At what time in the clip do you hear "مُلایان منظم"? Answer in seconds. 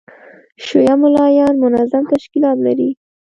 1.01-2.03